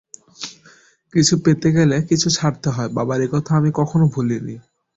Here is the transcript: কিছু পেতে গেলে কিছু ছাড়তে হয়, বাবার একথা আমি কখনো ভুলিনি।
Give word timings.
কিছু 1.13 1.33
পেতে 1.43 1.69
গেলে 1.77 1.97
কিছু 2.09 2.27
ছাড়তে 2.29 2.67
হয়, 2.69 2.89
বাবার 2.89 3.19
একথা 3.21 3.51
আমি 3.55 3.69
কখনো 3.79 4.05
ভুলিনি। 4.13 4.55